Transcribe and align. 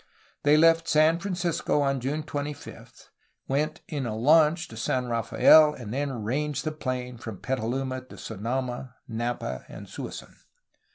They 0.41 0.57
left 0.57 0.87
San 0.87 1.19
Francisco 1.19 1.81
on 1.83 1.99
June 1.99 2.23
25, 2.23 3.11
went 3.47 3.81
in 3.87 4.07
a 4.07 4.17
launch 4.17 4.67
to 4.69 4.75
San 4.75 5.05
Rafael, 5.05 5.75
and 5.75 5.93
then 5.93 6.23
ranged 6.23 6.63
the 6.63 6.71
plain 6.71 7.19
from 7.19 7.37
Petaluma 7.37 8.01
to 8.05 8.17
Sonoma, 8.17 8.95
Napa, 9.07 9.63
and 9.67 9.85
Suisun. 9.85 10.37